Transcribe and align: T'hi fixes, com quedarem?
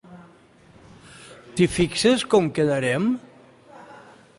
T'hi 1.59 1.69
fixes, 1.75 2.27
com 2.35 2.51
quedarem? 2.61 3.11